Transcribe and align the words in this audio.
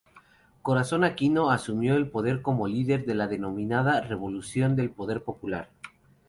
Corazón 0.63 1.03
Aquino 1.03 1.51
asumió 1.51 1.93
el 1.95 2.09
poder 2.09 2.41
como 2.41 2.67
líder 2.67 3.05
de 3.05 3.13
la 3.13 3.27
denominada 3.27 4.01
Revolución 4.01 4.75
del 4.75 4.89
Poder 4.89 5.21
Popular. 5.23 5.69